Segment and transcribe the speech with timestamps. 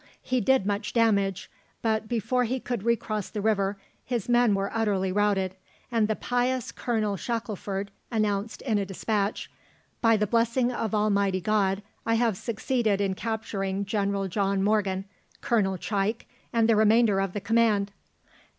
[0.23, 1.47] He did much damage;
[1.83, 5.55] but before he could recross the river, his men were utterly routed,
[5.91, 9.51] and the pious Colonel Shackelford announced in a despatch,
[10.01, 15.05] "By the blessing of Almighty God, I have succeeded in capturing General John Morgan,
[15.39, 17.91] Colonel Chike, and the remainder of the command."